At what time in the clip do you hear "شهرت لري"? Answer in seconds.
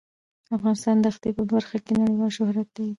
2.37-2.89